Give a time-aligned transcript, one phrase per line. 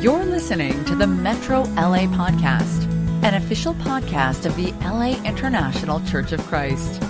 [0.00, 2.84] You're listening to the Metro LA Podcast,
[3.24, 7.02] an official podcast of the LA International Church of Christ.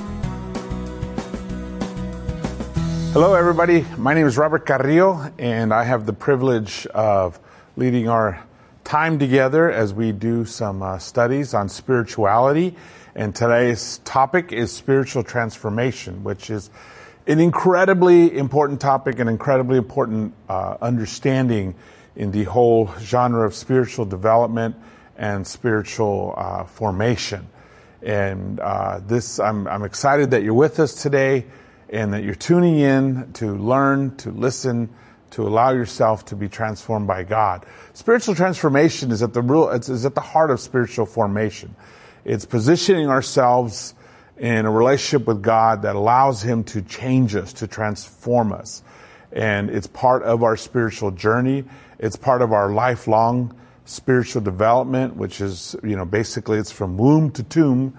[3.12, 3.84] Hello, everybody.
[3.98, 7.40] My name is Robert Carrillo, and I have the privilege of
[7.76, 8.46] leading our
[8.84, 12.76] time together as we do some uh, studies on spirituality.
[13.16, 16.70] And today's topic is spiritual transformation, which is
[17.26, 21.74] an incredibly important topic, an incredibly important uh, understanding
[22.16, 24.74] in the whole genre of spiritual development
[25.16, 27.46] and spiritual uh, formation.
[28.02, 31.46] And uh, this, I'm, I'm excited that you're with us today
[31.90, 34.90] and that you're tuning in to learn, to listen,
[35.30, 37.66] to allow yourself to be transformed by God.
[37.94, 41.74] Spiritual transformation is at the real, is at the heart of spiritual formation.
[42.24, 43.94] It's positioning ourselves
[44.36, 48.82] in a relationship with God that allows Him to change us, to transform us.
[49.32, 51.64] And it's part of our spiritual journey.
[51.98, 53.54] It's part of our lifelong
[53.84, 57.96] spiritual development, which is, you know, basically it's from womb to tomb.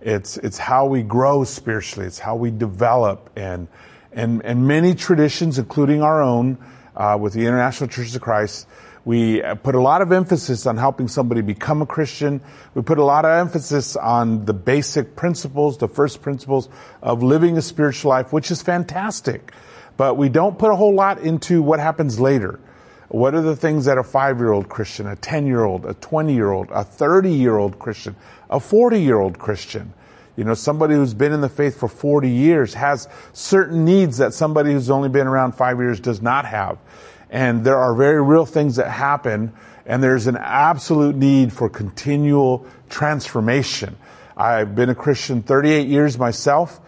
[0.00, 2.06] It's, it's how we grow spiritually.
[2.06, 3.68] It's how we develop and,
[4.12, 6.58] and, and many traditions, including our own,
[6.96, 8.66] uh, with the International Church of Christ,
[9.04, 12.42] we put a lot of emphasis on helping somebody become a Christian.
[12.74, 16.68] We put a lot of emphasis on the basic principles, the first principles
[17.00, 19.52] of living a spiritual life, which is fantastic.
[19.98, 22.58] But we don't put a whole lot into what happens later.
[23.08, 25.94] What are the things that a five year old Christian, a 10 year old, a
[25.94, 28.16] 20 year old, a 30 year old Christian,
[28.48, 29.92] a 40 year old Christian,
[30.36, 34.34] you know, somebody who's been in the faith for 40 years has certain needs that
[34.34, 36.78] somebody who's only been around five years does not have.
[37.28, 39.52] And there are very real things that happen,
[39.84, 43.96] and there's an absolute need for continual transformation.
[44.36, 46.80] I've been a Christian 38 years myself,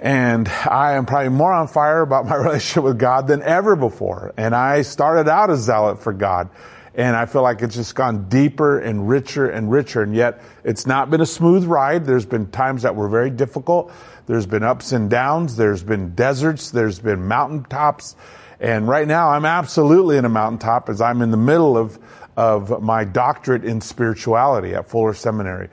[0.00, 4.32] and I am probably more on fire about my relationship with God than ever before.
[4.36, 6.48] And I started out a zealot for God.
[6.94, 10.02] And I feel like it's just gone deeper and richer and richer.
[10.02, 12.04] And yet it's not been a smooth ride.
[12.04, 13.92] There's been times that were very difficult.
[14.26, 15.56] There's been ups and downs.
[15.56, 16.70] There's been deserts.
[16.70, 18.16] There's been mountaintops.
[18.58, 21.98] And right now I'm absolutely in a mountaintop as I'm in the middle of,
[22.36, 25.68] of my doctorate in spirituality at Fuller Seminary.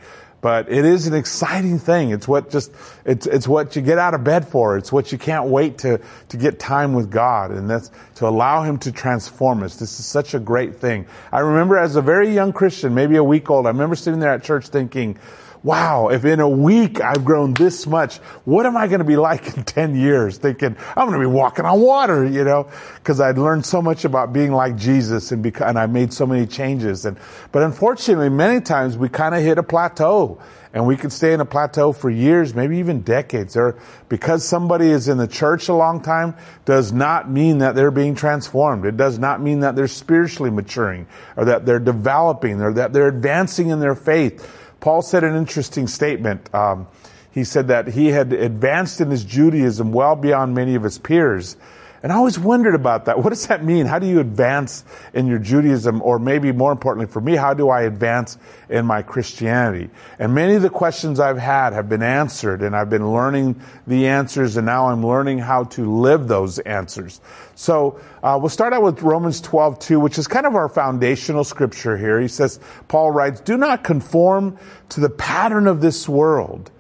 [0.47, 2.11] But it is an exciting thing.
[2.11, 2.71] It's what just,
[3.03, 4.77] it's, it's what you get out of bed for.
[4.77, 5.99] It's what you can't wait to,
[6.29, 9.75] to get time with God and that's to allow Him to transform us.
[9.75, 11.05] This is such a great thing.
[11.33, 14.31] I remember as a very young Christian, maybe a week old, I remember sitting there
[14.31, 15.19] at church thinking,
[15.67, 19.17] wow, if in a week I've grown this much, what am I going to be
[19.17, 20.37] like in 10 years?
[20.37, 24.05] Thinking, I'm going to be walking on water, you know, because I'd learned so much
[24.05, 27.05] about being like Jesus and, beca- and I made so many changes.
[27.05, 27.17] And,
[27.51, 30.39] but unfortunately, many times we kind of hit a plateau
[30.71, 33.57] and we can stay in a plateau for years, maybe even decades.
[33.57, 33.77] Or
[34.07, 38.15] because somebody is in the church a long time does not mean that they're being
[38.15, 38.85] transformed.
[38.85, 43.09] It does not mean that they're spiritually maturing or that they're developing or that they're
[43.09, 44.49] advancing in their faith.
[44.79, 46.53] Paul said an interesting statement.
[46.53, 46.87] Um,
[47.31, 51.55] he said that he had advanced in his Judaism well beyond many of his peers.
[52.03, 53.17] And I always wondered about that.
[53.17, 53.87] What does that mean?
[53.87, 56.01] How do you advance in your Judaism?
[56.03, 58.37] Or maybe more importantly for me, how do I advance
[58.69, 59.89] in my Christianity?
[60.19, 64.07] And many of the questions I've had have been answered and I've been learning the
[64.07, 67.19] answers and now I'm learning how to live those answers.
[67.55, 71.43] So, uh, we'll start out with Romans 12, 2, which is kind of our foundational
[71.43, 72.21] scripture here.
[72.21, 74.59] He says, Paul writes, do not conform
[74.89, 76.71] to the pattern of this world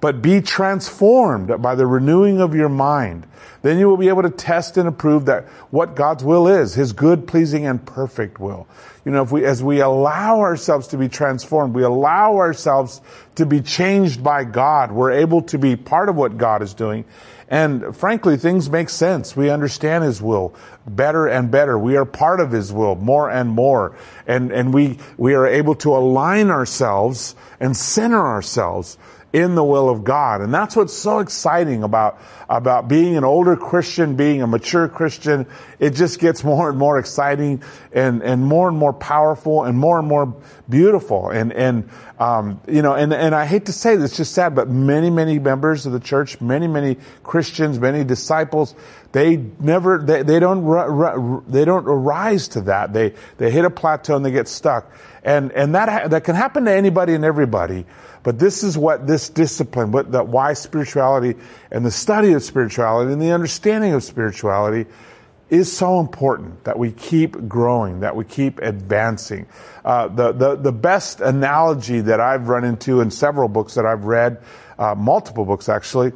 [0.00, 3.26] but be transformed by the renewing of your mind.
[3.62, 6.92] Then you will be able to test and approve that what God's will is, His
[6.92, 8.68] good, pleasing, and perfect will.
[9.04, 13.00] You know, if we, as we allow ourselves to be transformed, we allow ourselves
[13.34, 17.04] to be changed by God, we're able to be part of what God is doing.
[17.50, 19.34] And frankly, things make sense.
[19.34, 20.54] We understand His will
[20.86, 21.78] better and better.
[21.78, 23.96] We are part of His will more and more.
[24.26, 28.98] And, and we, we are able to align ourselves and center ourselves
[29.32, 30.40] in the will of God.
[30.40, 32.18] And that's what's so exciting about,
[32.48, 35.46] about being an older Christian, being a mature Christian.
[35.78, 37.62] It just gets more and more exciting
[37.92, 40.34] and, and more and more powerful and more and more
[40.68, 41.28] beautiful.
[41.28, 44.68] And, and, um, you know, and, and I hate to say this, just sad, but
[44.68, 48.74] many, many members of the church, many, many Christians, many disciples,
[49.12, 52.94] they never, they, they don't, they don't arise to that.
[52.94, 54.90] They, they hit a plateau and they get stuck.
[55.22, 57.86] And, and that, that can happen to anybody and everybody.
[58.22, 61.38] But this is what this discipline, what that why spirituality
[61.70, 64.90] and the study of spirituality and the understanding of spirituality
[65.50, 69.46] is so important that we keep growing, that we keep advancing.
[69.84, 74.04] Uh, the, the, the best analogy that I've run into in several books that I've
[74.04, 74.42] read,
[74.78, 76.12] uh, multiple books actually,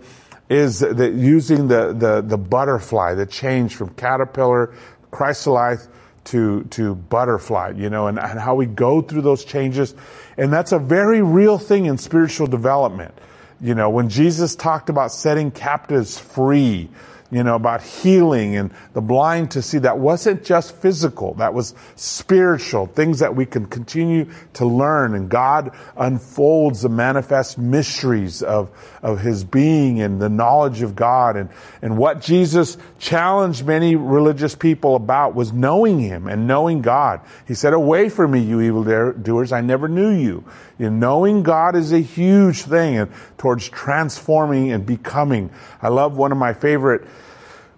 [0.50, 4.74] is that using the, the, the butterfly, the change from caterpillar,
[5.10, 5.88] chrysalis,
[6.24, 9.94] to, to butterfly, you know, and, and how we go through those changes.
[10.36, 13.14] And that's a very real thing in spiritual development.
[13.60, 16.90] You know, when Jesus talked about setting captives free,
[17.32, 19.78] you know, about healing and the blind to see.
[19.78, 21.32] That wasn't just physical.
[21.34, 22.86] That was spiritual.
[22.86, 25.14] Things that we can continue to learn.
[25.14, 28.70] And God unfolds the manifest mysteries of,
[29.02, 31.36] of His being and the knowledge of God.
[31.36, 31.48] And,
[31.80, 37.22] and what Jesus challenged many religious people about was knowing Him and knowing God.
[37.48, 39.52] He said, away from me, you evildoers.
[39.52, 40.44] I never knew you.
[40.78, 45.50] you know, knowing God is a huge thing and towards transforming and becoming.
[45.80, 47.08] I love one of my favorite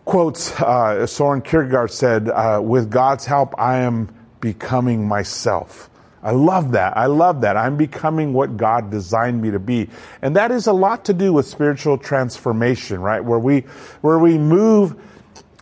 [0.05, 5.91] quotes uh, Soren Kierkegaard said, uh, "With God's help, I am becoming myself."
[6.25, 6.97] I love that.
[6.97, 7.59] I love that.
[7.59, 9.91] I'm becoming what God designed me to be.
[10.23, 13.23] And that is a lot to do with spiritual transformation, right?
[13.23, 13.61] Where we,
[14.01, 14.99] where we move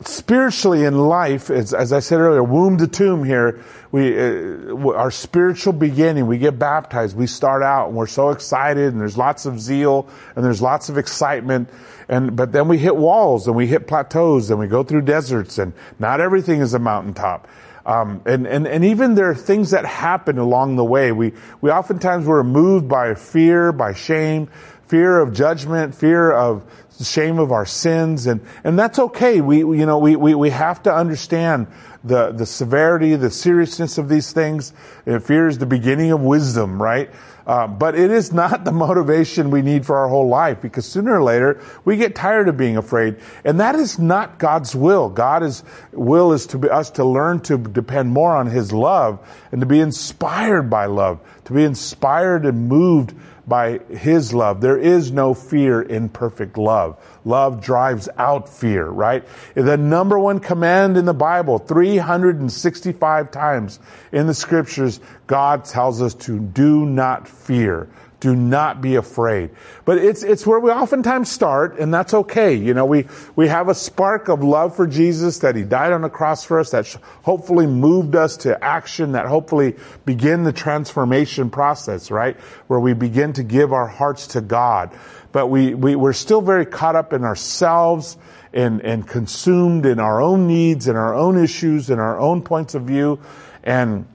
[0.06, 5.10] spiritually in life, as, as I said earlier, womb to tomb here, we, uh, our
[5.10, 9.44] spiritual beginning, we get baptized, we start out and we're so excited and there's lots
[9.44, 11.68] of zeal and there's lots of excitement.
[12.08, 15.58] And, but then we hit walls and we hit plateaus and we go through deserts
[15.58, 17.48] and not everything is a mountaintop.
[17.84, 21.12] Um, and, and, and even there are things that happen along the way.
[21.12, 24.48] We, we oftentimes we're moved by fear, by shame,
[24.86, 26.64] fear of judgment, fear of
[27.00, 28.26] shame of our sins.
[28.26, 29.40] And, and that's okay.
[29.40, 31.66] We, you know, we, we, we have to understand
[32.04, 34.72] the, the severity, the seriousness of these things.
[35.06, 37.10] And Fear is the beginning of wisdom, right?
[37.46, 41.14] Uh, but it is not the motivation we need for our whole life because sooner
[41.14, 43.16] or later we get tired of being afraid.
[43.44, 45.08] And that is not God's will.
[45.08, 49.18] God's will is to be us to learn to depend more on His love
[49.50, 53.14] and to be inspired by love, to be inspired and moved
[53.46, 54.60] by His love.
[54.60, 57.02] There is no fear in perfect love.
[57.24, 59.24] Love drives out fear, right?
[59.54, 63.80] The number one command in the Bible, 365 times
[64.12, 67.88] in the scriptures, God tells us to do not fear.
[68.22, 69.50] Do not be afraid.
[69.84, 72.54] But it's, it's where we oftentimes start, and that's okay.
[72.54, 76.02] You know, we, we have a spark of love for Jesus that He died on
[76.02, 76.86] the cross for us, that
[77.22, 79.74] hopefully moved us to action, that hopefully
[80.04, 82.36] begin the transformation process, right?
[82.68, 84.96] Where we begin to give our hearts to God.
[85.32, 88.16] But we, we, we're still very caught up in ourselves
[88.52, 92.76] and, and consumed in our own needs and our own issues and our own points
[92.76, 93.18] of view.
[93.64, 94.06] And,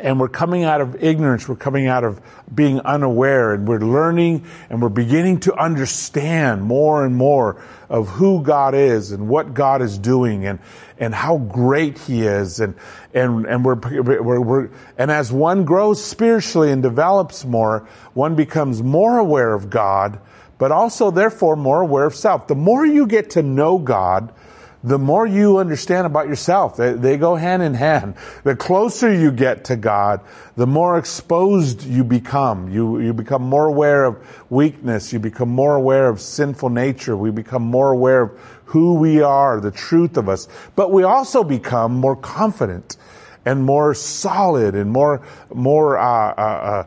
[0.00, 1.48] and we're coming out of ignorance.
[1.48, 2.20] We're coming out of
[2.52, 8.42] being unaware and we're learning and we're beginning to understand more and more of who
[8.42, 10.58] God is and what God is doing and,
[10.98, 12.58] and how great He is.
[12.58, 12.74] And,
[13.12, 18.82] and, and we're, we're, we're, and as one grows spiritually and develops more, one becomes
[18.82, 20.18] more aware of God,
[20.58, 22.48] but also therefore more aware of self.
[22.48, 24.32] The more you get to know God,
[24.84, 26.76] the more you understand about yourself.
[26.76, 28.16] They, they, go hand in hand.
[28.44, 30.20] The closer you get to God,
[30.56, 32.70] the more exposed you become.
[32.70, 35.10] You, you become more aware of weakness.
[35.10, 37.16] You become more aware of sinful nature.
[37.16, 38.30] We become more aware of
[38.66, 40.48] who we are, the truth of us.
[40.76, 42.98] But we also become more confident
[43.46, 46.86] and more solid and more, more, uh, uh,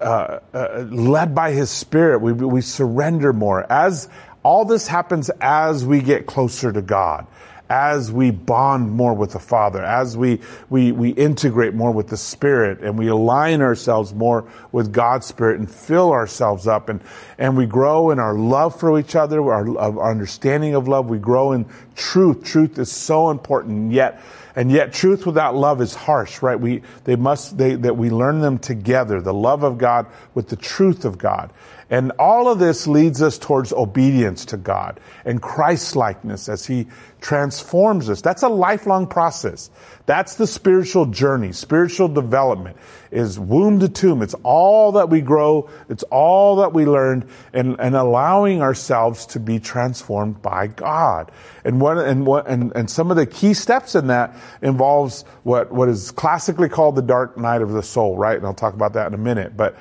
[0.00, 2.18] uh, uh led by His Spirit.
[2.18, 3.64] We, we surrender more.
[3.70, 4.08] As,
[4.42, 7.26] all this happens as we get closer to God,
[7.70, 10.40] as we bond more with the Father, as we,
[10.70, 15.58] we, we integrate more with the Spirit and we align ourselves more with God's Spirit
[15.58, 17.00] and fill ourselves up and,
[17.36, 21.10] and we grow in our love for each other, our, our understanding of love.
[21.10, 22.44] We grow in truth.
[22.44, 23.92] Truth is so important.
[23.92, 24.22] Yet,
[24.56, 26.58] and yet truth without love is harsh, right?
[26.58, 30.56] We, they must, they, that we learn them together, the love of God with the
[30.56, 31.52] truth of God.
[31.90, 36.86] And all of this leads us towards obedience to God and Christ likeness as He
[37.20, 38.20] transforms us.
[38.20, 39.70] That's a lifelong process.
[40.04, 41.52] That's the spiritual journey.
[41.52, 42.76] Spiritual development
[43.10, 44.20] is womb to tomb.
[44.20, 45.70] It's all that we grow.
[45.88, 51.32] It's all that we learn and, and allowing ourselves to be transformed by God.
[51.64, 55.72] And one, and what, and, and some of the key steps in that involves what,
[55.72, 58.36] what is classically called the dark night of the soul, right?
[58.36, 59.56] And I'll talk about that in a minute.
[59.56, 59.78] But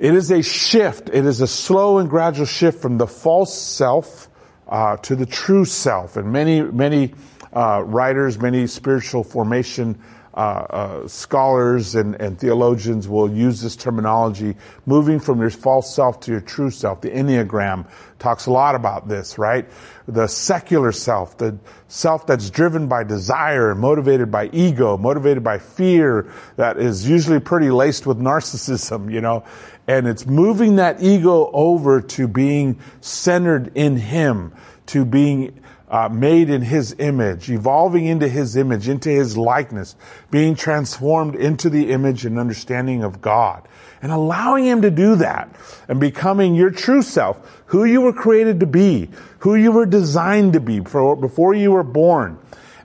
[0.00, 1.10] it is a shift.
[1.12, 4.30] It is a slow and gradual shift from the false self
[4.66, 6.16] uh, to the true self.
[6.16, 7.12] And many, many
[7.52, 10.00] uh, writers, many spiritual formation
[10.32, 14.54] uh, uh, scholars and, and, theologians will use this terminology,
[14.86, 17.00] moving from your false self to your true self.
[17.00, 17.88] The Enneagram
[18.20, 19.68] talks a lot about this, right?
[20.06, 26.32] The secular self, the self that's driven by desire, motivated by ego, motivated by fear,
[26.54, 29.44] that is usually pretty laced with narcissism, you know,
[29.90, 34.54] and it's moving that ego over to being centered in Him,
[34.86, 39.96] to being uh, made in his image, evolving into his image, into his likeness,
[40.30, 43.66] being transformed into the image and understanding of God.
[44.00, 45.52] And allowing him to do that
[45.88, 50.52] and becoming your true self, who you were created to be, who you were designed
[50.52, 52.38] to be for, before you were born.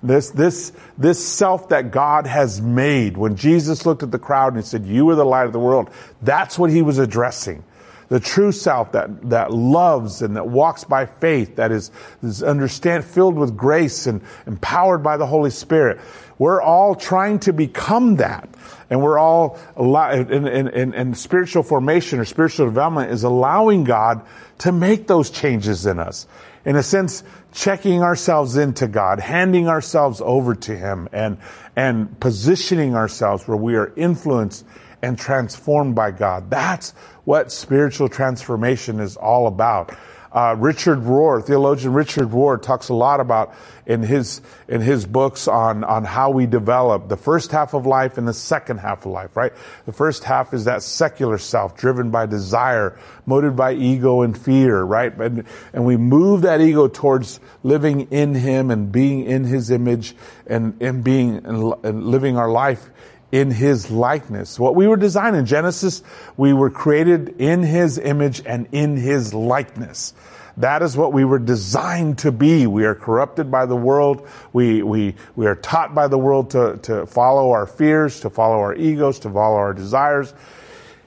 [0.08, 3.18] This, this, this self that God has made.
[3.18, 5.60] When Jesus looked at the crowd and he said, you are the light of the
[5.60, 5.90] world,
[6.22, 7.64] that's what he was addressing
[8.08, 13.04] the true self that, that loves and that walks by faith, that is, is understand,
[13.04, 16.00] filled with grace and empowered by the Holy Spirit.
[16.38, 18.50] We're all trying to become that.
[18.90, 24.26] And we're all, in, in, in, in spiritual formation or spiritual development is allowing God
[24.60, 26.28] to make those changes in us.
[26.66, 31.38] In a sense, checking ourselves into God, handing ourselves over to Him and,
[31.76, 34.66] and positioning ourselves where we are influenced
[35.02, 36.50] and transformed by God.
[36.50, 36.92] That's
[37.26, 39.96] what spiritual transformation is all about.
[40.36, 45.48] Uh, Richard Rohr, theologian Richard Rohr, talks a lot about in his in his books
[45.48, 49.13] on on how we develop the first half of life and the second half of
[49.13, 49.38] life.
[49.38, 49.54] Right,
[49.86, 54.84] the first half is that secular self, driven by desire, motivated by ego and fear.
[54.84, 59.72] Right, and and we move that ego towards living in Him and being in His
[59.72, 62.89] image and and being and, and living our life
[63.36, 64.58] in his likeness.
[64.58, 66.01] What we were designed in Genesis,
[66.38, 70.13] we were created in his image and in his likeness.
[70.56, 72.65] That is what we were designed to be.
[72.65, 74.25] We are corrupted by the world.
[74.54, 78.56] We, we, we are taught by the world to, to follow our fears, to follow
[78.60, 80.34] our egos, to follow our desires.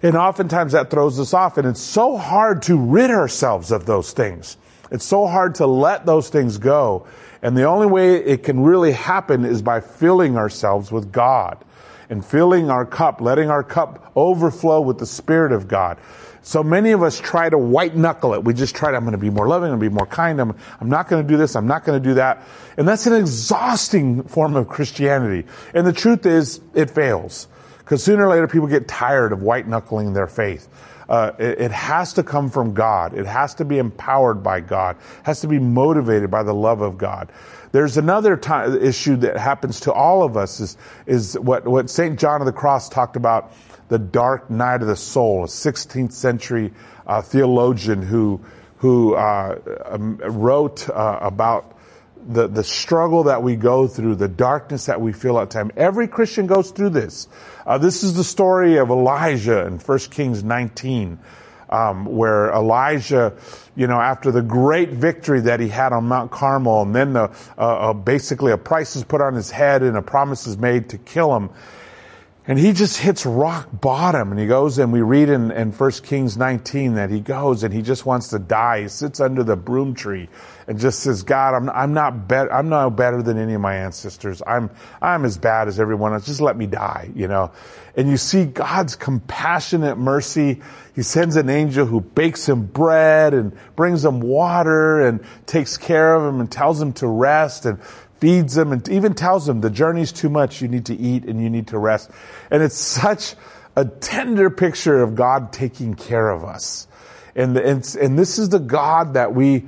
[0.03, 1.57] And oftentimes that throws us off.
[1.57, 4.59] And it's so hard to rid ourselves of those things.
[4.91, 7.07] It's so hard to let those things go.
[7.41, 11.65] And the only way it can really happen is by filling ourselves with God
[12.11, 15.99] and filling our cup, letting our cup overflow with the Spirit of God.
[16.43, 18.43] So many of us try to white knuckle it.
[18.43, 20.07] We just try to, I'm going to be more loving, I'm going to be more
[20.07, 22.43] kind, I'm, I'm not going to do this, I'm not going to do that.
[22.77, 25.47] And that's an exhausting form of Christianity.
[25.75, 27.49] And the truth is, it fails.
[27.79, 30.69] Because sooner or later people get tired of white knuckling their faith.
[31.09, 33.15] Uh, it, it, has to come from God.
[33.15, 34.97] It has to be empowered by God.
[34.97, 37.33] It has to be motivated by the love of God.
[37.73, 42.19] There's another time, issue that happens to all of us is, is what, what St.
[42.19, 43.53] John of the Cross talked about,
[43.89, 46.73] the dark night of the soul, a 16th century
[47.07, 48.41] uh, theologian who,
[48.77, 51.78] who uh, um, wrote uh, about
[52.29, 55.73] the, the struggle that we go through, the darkness that we feel at time.
[55.77, 57.27] Every Christian goes through this.
[57.67, 61.19] Uh, this is the story of Elijah in 1 Kings 19
[61.71, 63.35] um, where Elijah,
[63.77, 67.31] you know, after the great victory that he had on Mount Carmel, and then the,
[67.57, 70.91] uh, uh, basically a price is put on his head and a promise is made
[70.91, 71.51] to kill him.
[72.49, 75.91] And he just hits rock bottom and he goes and we read in, in 1
[76.03, 78.81] Kings 19 that he goes and he just wants to die.
[78.81, 80.31] He sits under the broom tree
[80.67, 83.77] and just says, God, I'm, I'm not better, I'm no better than any of my
[83.77, 84.41] ancestors.
[84.47, 84.71] I'm,
[85.03, 86.25] I'm as bad as everyone else.
[86.25, 87.53] Just let me die, you know.
[87.95, 90.63] And you see God's compassionate mercy.
[90.95, 96.15] He sends an angel who bakes him bread and brings him water and takes care
[96.15, 97.79] of him and tells him to rest and
[98.21, 100.61] feeds them and even tells them the journey's too much.
[100.61, 102.11] You need to eat and you need to rest.
[102.51, 103.35] And it's such
[103.77, 106.89] a tender picture of God taking care of us.
[107.37, 109.65] And, and, and this is the God that we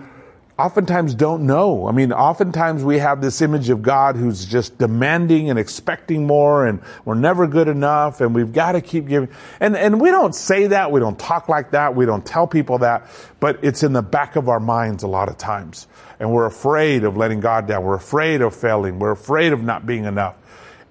[0.61, 1.89] oftentimes don't know.
[1.89, 6.67] I mean, oftentimes we have this image of God who's just demanding and expecting more
[6.67, 9.31] and we're never good enough and we've got to keep giving.
[9.59, 10.93] And, and we don't say that.
[10.93, 11.95] We don't talk like that.
[11.95, 13.07] We don't tell people that,
[13.41, 15.87] but it's in the back of our minds a lot of times
[16.19, 17.83] and we're afraid of letting God down.
[17.83, 18.99] We're afraid of failing.
[18.99, 20.37] We're afraid of not being enough.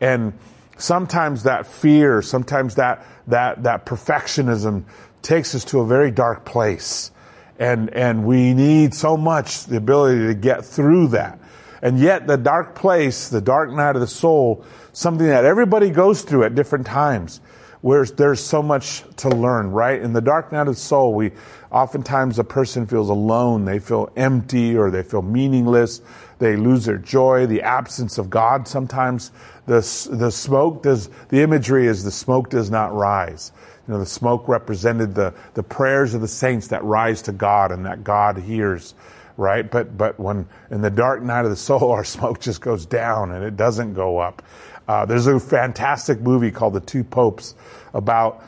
[0.01, 0.33] And
[0.77, 4.85] sometimes that fear, sometimes that, that, that perfectionism
[5.21, 7.11] takes us to a very dark place.
[7.59, 11.39] And, and we need so much the ability to get through that.
[11.81, 16.23] And yet the dark place, the dark night of the soul, something that everybody goes
[16.23, 17.41] through at different times
[17.81, 20.01] where there's so much to learn, right?
[20.01, 21.31] In the dark night of the soul, we
[21.71, 26.01] oftentimes a person feels alone, they feel empty or they feel meaningless,
[26.39, 28.67] they lose their joy, the absence of God.
[28.67, 29.31] Sometimes
[29.65, 29.79] the,
[30.11, 33.51] the smoke does, the imagery is the smoke does not rise.
[33.89, 37.71] You know, the smoke represented the, the prayers of the saints that rise to God
[37.71, 38.93] and that God hears,
[39.35, 39.69] right?
[39.69, 43.31] But, but when in the dark night of the soul, our smoke just goes down
[43.31, 44.43] and it doesn't go up.
[44.87, 47.55] Uh, there's a fantastic movie called The Two Popes
[47.91, 48.43] about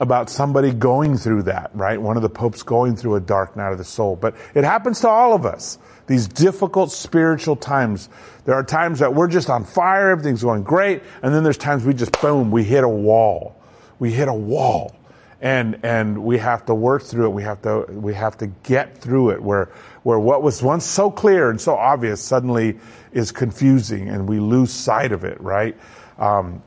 [0.00, 2.00] about somebody going through that, right?
[2.00, 4.16] One of the popes going through a dark night of the soul.
[4.16, 5.78] But it happens to all of us.
[6.06, 8.08] These difficult spiritual times.
[8.46, 11.84] There are times that we're just on fire, everything's going great, and then there's times
[11.84, 13.59] we just boom, we hit a wall.
[14.00, 14.96] We hit a wall.
[15.40, 17.30] and and we have to work through it.
[17.30, 19.42] We have to we have to get through it.
[19.42, 19.70] Where
[20.02, 22.78] where what was once so clear and so obvious suddenly
[23.12, 25.40] is confusing, and we lose sight of it.
[25.40, 25.76] Right.
[26.18, 26.62] Um,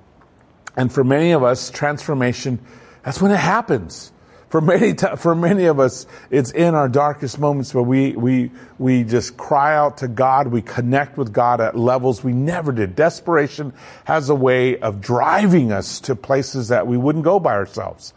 [0.75, 2.59] and for many of us, transformation
[3.03, 4.11] that's when it happens.
[4.53, 9.03] For many, for many of us, it's in our darkest moments where we, we, we
[9.03, 10.49] just cry out to God.
[10.49, 12.95] We connect with God at levels we never did.
[12.95, 18.13] Desperation has a way of driving us to places that we wouldn't go by ourselves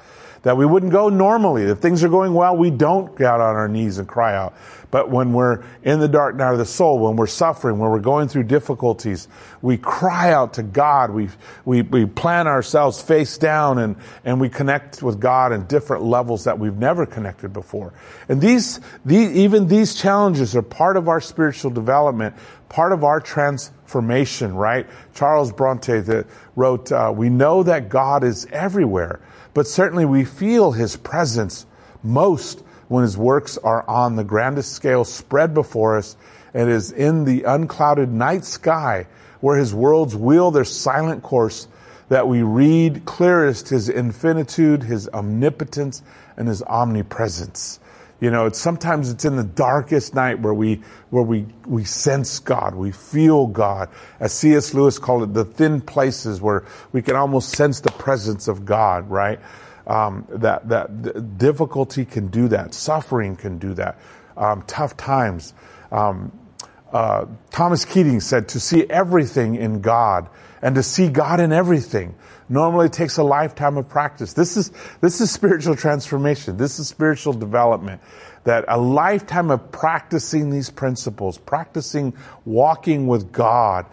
[0.47, 1.65] that we wouldn't go normally.
[1.65, 4.55] If things are going well, we don't get out on our knees and cry out.
[4.93, 7.99] But when we're in the dark night of the soul, when we're suffering, when we're
[7.99, 9.27] going through difficulties,
[9.61, 11.11] we cry out to God.
[11.11, 11.31] We,
[11.65, 16.45] we, we plant ourselves face down and, and we connect with God in different levels
[16.45, 17.93] that we've never connected before.
[18.29, 22.37] And these, these, even these challenges are part of our spiritual development,
[22.69, 24.87] part of our transformation, right?
[25.13, 29.19] Charles Bronte that wrote, uh, we know that God is everywhere
[29.57, 31.65] but certainly we feel his presence
[32.03, 36.15] most when his works are on the grandest scale spread before us
[36.53, 39.07] and is in the unclouded night sky
[39.41, 41.69] where his worlds wheel their silent course
[42.11, 46.03] that we read clearest his infinitude, his omnipotence,
[46.37, 47.81] and his omnipresence.
[48.21, 52.39] You know, it's sometimes it's in the darkest night where we where we we sense
[52.41, 53.91] God, we feel God.
[54.21, 54.73] As C.S.
[54.73, 59.11] Lewis called it, the thin places where we can almost sense the presence of God.
[59.11, 59.41] Right?
[59.89, 62.73] Um, that that difficulty can do that.
[62.73, 63.99] Suffering can do that.
[64.37, 65.53] Um, tough times.
[65.91, 66.31] Um,
[66.93, 70.29] uh, Thomas Keating said, "To see everything in God
[70.63, 72.15] and to see God in everything."
[72.49, 74.33] normally takes a lifetime of practice.
[74.33, 74.71] This is,
[75.01, 76.57] this is spiritual transformation.
[76.57, 78.01] This is spiritual development.
[78.45, 83.87] That a lifetime of practicing these principles, practicing walking with God,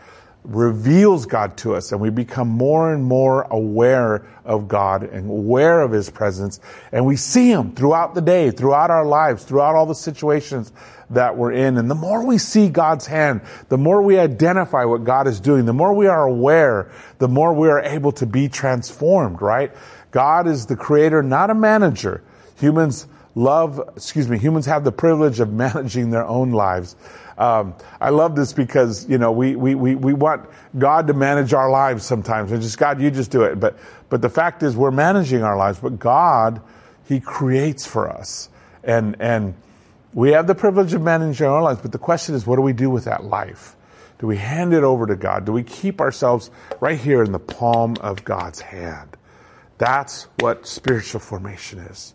[0.44, 5.82] reveals God to us and we become more and more aware of God and aware
[5.82, 6.60] of His presence
[6.92, 10.72] and we see Him throughout the day, throughout our lives, throughout all the situations
[11.12, 11.78] that we're in.
[11.78, 15.66] And the more we see God's hand, the more we identify what God is doing,
[15.66, 19.72] the more we are aware, the more we are able to be transformed, right?
[20.12, 22.24] God is the creator, not a manager.
[22.60, 26.96] Humans love, excuse me, humans have the privilege of managing their own lives.
[27.38, 31.54] Um, I love this because, you know, we, we, we, we want God to manage
[31.54, 32.52] our lives sometimes.
[32.52, 33.60] And just, God, you just do it.
[33.60, 33.78] But,
[34.10, 36.62] but the fact is we're managing our lives, but God,
[37.08, 38.50] He creates for us.
[38.84, 39.56] And, and
[40.14, 42.74] we have the privilege of managing our lives, but the question is, what do we
[42.74, 43.76] do with that life?
[44.20, 45.46] Do we hand it over to God?
[45.46, 49.18] Do we keep ourselves right here in the palm of God's hand?
[49.80, 52.14] That's what spiritual formation is,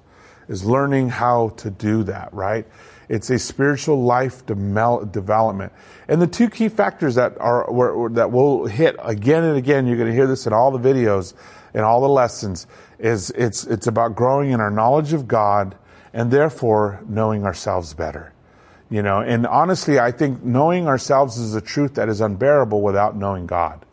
[0.48, 2.66] is learning how to do that, right?
[3.08, 5.72] It's a spiritual life development.
[6.08, 7.66] And the two key factors that are,
[8.11, 11.34] that will hit again and again, you're going to hear this in all the videos,
[11.74, 12.66] in all the lessons,
[12.98, 15.76] is it's, it's about growing in our knowledge of God
[16.12, 18.32] and therefore knowing ourselves better.
[18.90, 23.16] You know, and honestly, I think knowing ourselves is a truth that is unbearable without
[23.16, 23.84] knowing God.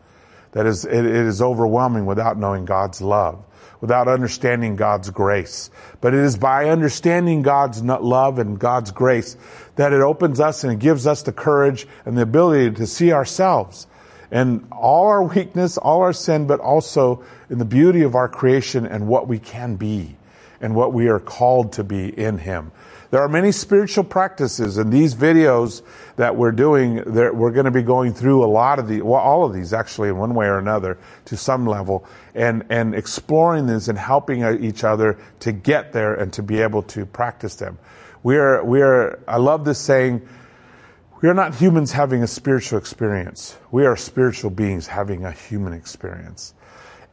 [0.52, 3.44] That is, it, it is overwhelming without knowing God's love,
[3.80, 5.70] without understanding God's grace.
[6.00, 9.36] But it is by understanding God's love and God's grace
[9.76, 13.12] that it opens us and it gives us the courage and the ability to see
[13.12, 13.86] ourselves
[14.30, 18.86] and all our weakness, all our sin, but also in the beauty of our creation
[18.86, 20.16] and what we can be
[20.60, 22.72] and what we are called to be in Him.
[23.10, 25.82] There are many spiritual practices in these videos
[26.16, 27.02] that we're doing.
[27.06, 30.08] We're going to be going through a lot of the, well, all of these actually
[30.08, 34.56] in one way or another to some level and, and exploring this and helping uh,
[34.60, 37.78] each other to get there and to be able to practice them.
[38.22, 40.26] We are, we are, I love this saying,
[41.22, 43.56] we are not humans having a spiritual experience.
[43.70, 46.54] We are spiritual beings having a human experience.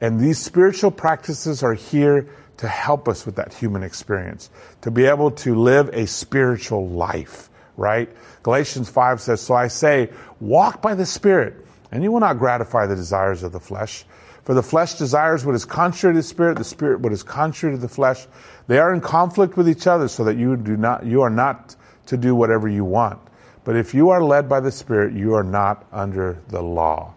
[0.02, 4.50] And these spiritual practices are here to help us with that human experience,
[4.82, 8.10] to be able to live a spiritual life, right?
[8.44, 12.86] Galatians 5 says, So I say, walk by the Spirit, and you will not gratify
[12.86, 14.06] the desires of the flesh.
[14.44, 17.76] For the flesh desires what is contrary to the Spirit, the Spirit what is contrary
[17.76, 18.28] to the flesh.
[18.68, 21.76] They are in conflict with each other, so that you do not, you are not
[22.08, 23.20] to do whatever you want.
[23.64, 27.14] But if you are led by the Spirit, you are not under the law.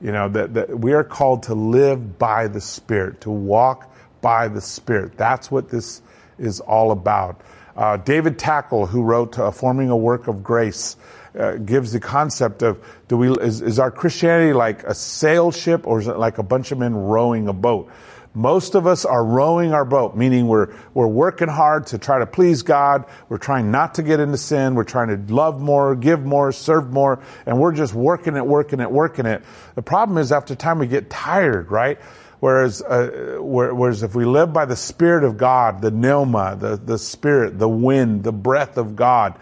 [0.00, 4.48] You know, that, that we are called to live by the Spirit, to walk by
[4.48, 5.16] the Spirit.
[5.16, 6.02] That's what this
[6.38, 7.40] is all about.
[7.76, 10.96] Uh, David Takle, who wrote uh, Forming a Work of Grace,
[11.38, 15.86] uh, gives the concept of do we is, is our Christianity like a sail ship
[15.86, 17.90] or is it like a bunch of men rowing a boat?
[18.34, 22.26] Most of us are rowing our boat, meaning we're, we're working hard to try to
[22.26, 23.04] please God.
[23.28, 24.74] We're trying not to get into sin.
[24.74, 28.80] We're trying to love more, give more, serve more, and we're just working it, working
[28.80, 29.42] it, working it.
[29.74, 31.98] The problem is after time we get tired, right?
[32.40, 36.98] Whereas, uh, whereas if we live by the Spirit of God, the pneuma, the, the
[36.98, 39.34] Spirit, the wind, the breath of God,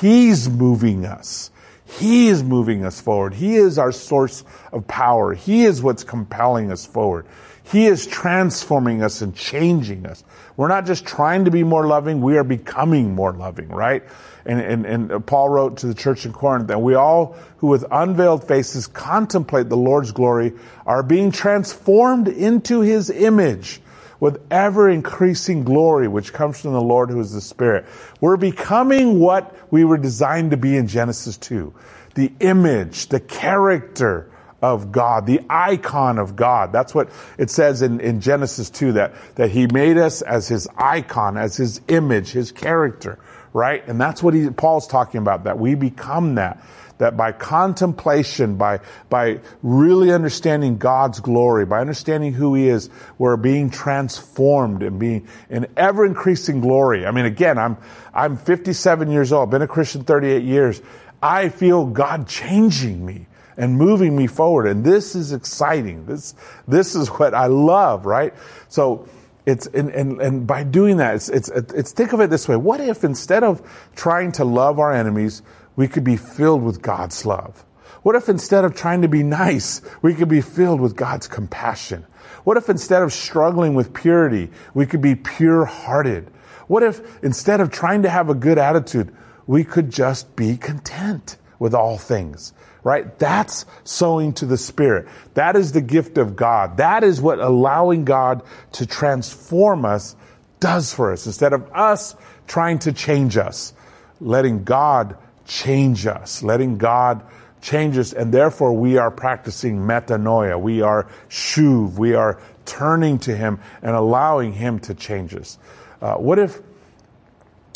[0.00, 1.50] He's moving us.
[1.84, 3.34] He is moving us forward.
[3.34, 5.34] He is our source of power.
[5.34, 7.26] He is what's compelling us forward.
[7.62, 10.22] He is transforming us and changing us.
[10.56, 14.04] We're not just trying to be more loving, we are becoming more loving, right?
[14.46, 17.84] And, and, and Paul wrote to the church in Corinth that we all who with
[17.90, 20.52] unveiled faces contemplate the Lord's glory
[20.86, 23.80] are being transformed into his image
[24.20, 27.86] with ever increasing glory, which comes from the Lord who is the Spirit.
[28.20, 31.74] We're becoming what we were designed to be in Genesis 2.
[32.14, 34.30] The image, the character
[34.74, 36.72] of God, the icon of God.
[36.72, 40.68] That's what it says in, in Genesis 2, that, that He made us as His
[40.76, 43.18] icon, as His image, His character,
[43.52, 43.86] right?
[43.86, 46.62] And that's what he, Paul's talking about, that we become that
[46.98, 53.36] that by contemplation, by, by really understanding God's glory, by understanding who He is, we're
[53.36, 57.04] being transformed and being in ever increasing glory.
[57.04, 57.76] I mean, again, I'm,
[58.14, 60.80] I'm 57 years old, been a Christian 38 years.
[61.22, 64.66] I feel God changing me and moving me forward.
[64.66, 66.06] And this is exciting.
[66.06, 66.34] This,
[66.68, 68.34] this is what I love, right?
[68.68, 69.08] So,
[69.46, 72.56] it's and, and, and by doing that, it's, it's, it's think of it this way.
[72.56, 73.62] What if instead of
[73.94, 75.42] trying to love our enemies,
[75.76, 77.64] we could be filled with God's love?
[78.02, 82.06] What if instead of trying to be nice, we could be filled with God's compassion?
[82.44, 86.30] What if instead of struggling with purity, we could be pure hearted?
[86.66, 89.14] What if instead of trying to have a good attitude,
[89.46, 92.52] we could just be content with all things?
[92.86, 93.18] Right?
[93.18, 95.08] That's sowing to the Spirit.
[95.34, 96.76] That is the gift of God.
[96.76, 98.44] That is what allowing God
[98.74, 100.14] to transform us
[100.60, 101.26] does for us.
[101.26, 102.14] Instead of us
[102.46, 103.72] trying to change us,
[104.20, 107.26] letting God change us, letting God
[107.60, 110.56] change us, and therefore we are practicing metanoia.
[110.60, 111.94] We are shuv.
[111.94, 115.58] We are turning to Him and allowing Him to change us.
[116.00, 116.60] Uh, what if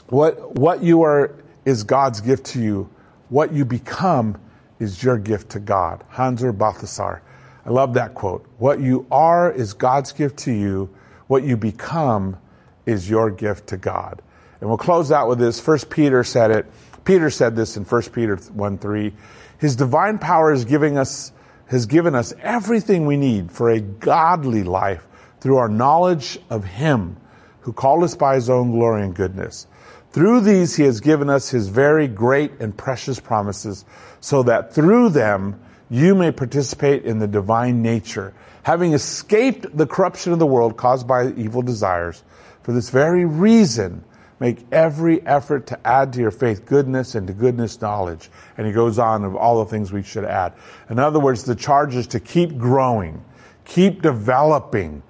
[0.07, 2.89] what what you are is God's gift to you?
[3.29, 4.41] What you become
[4.81, 6.03] is your gift to God.
[6.09, 7.23] Hans Urs Balthasar.
[7.65, 8.47] I love that quote.
[8.59, 10.91] What you are is God's gift to you.
[11.29, 12.39] What you become
[12.87, 14.23] is your gift to God.
[14.61, 15.61] And we'll close out with this.
[15.61, 16.67] First Peter said it.
[17.05, 19.13] Peter said this in 1 Peter 1 3.
[19.59, 21.33] His divine power is giving us,
[21.67, 25.07] has given us everything we need for a godly life
[25.41, 27.17] through our knowledge of Him
[27.61, 29.67] who called us by His own glory and goodness.
[30.13, 33.85] Through these, He has given us His very great and precious promises
[34.21, 40.33] so that through them you may participate in the divine nature, having escaped the corruption
[40.33, 42.23] of the world caused by evil desires.
[42.63, 44.05] For this very reason,
[44.41, 48.31] Make every effort to add to your faith goodness and to goodness knowledge.
[48.57, 50.55] And he goes on of all the things we should add.
[50.89, 53.23] In other words, the charge is to keep growing,
[53.67, 55.03] keep developing,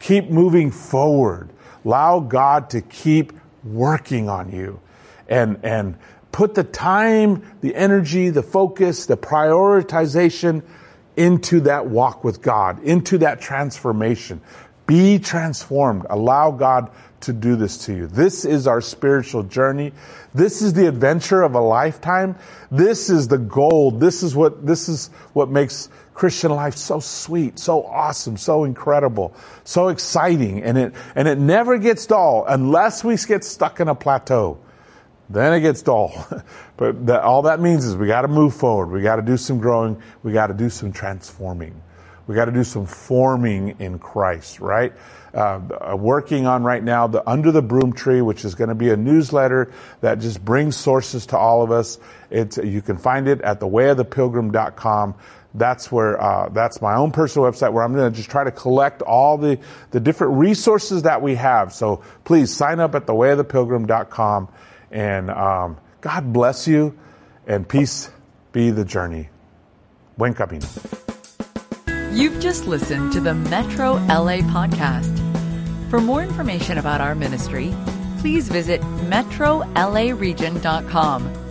[0.00, 1.50] keep moving forward.
[1.84, 3.34] Allow God to keep
[3.72, 4.80] working on you
[5.28, 5.96] and, and
[6.32, 10.62] put the time, the energy, the focus, the prioritization
[11.16, 14.40] into that walk with God, into that transformation.
[14.86, 16.06] Be transformed.
[16.08, 18.06] Allow God to do this to you.
[18.06, 19.92] This is our spiritual journey.
[20.32, 22.36] This is the adventure of a lifetime.
[22.70, 24.00] This is the gold.
[24.00, 29.34] This is what, this is what makes Christian life so sweet, so awesome, so incredible,
[29.62, 30.64] so exciting.
[30.64, 34.58] And it, and it never gets dull unless we get stuck in a plateau.
[35.30, 36.12] Then it gets dull.
[36.76, 38.90] but that, all that means is we got to move forward.
[38.90, 40.02] We got to do some growing.
[40.24, 41.80] We got to do some transforming.
[42.26, 44.92] We got to do some forming in Christ, right?
[45.38, 48.90] Uh, working on right now the Under the Broom Tree, which is going to be
[48.90, 51.98] a newsletter that just brings sources to all of us.
[52.28, 55.14] It's, you can find it at thewayofthepilgrim.com.
[55.54, 58.50] That's where, uh, that's my own personal website where I'm going to just try to
[58.50, 59.60] collect all the,
[59.92, 61.72] the different resources that we have.
[61.72, 64.48] So please sign up at thewayofthepilgrim.com
[64.90, 66.98] and, um, God bless you
[67.46, 68.10] and peace
[68.50, 69.28] be the journey.
[70.16, 70.66] Buen camino.
[72.12, 75.27] You've just listened to the Metro LA podcast.
[75.88, 77.72] For more information about our ministry,
[78.18, 81.47] please visit metrolaregion.com